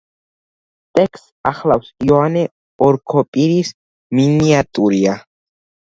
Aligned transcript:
ტექსტს 0.99 1.27
ახლავს 1.51 1.91
იოანე 2.07 2.45
ოქროპირის 2.87 3.73
მინიატიურა. 4.21 5.17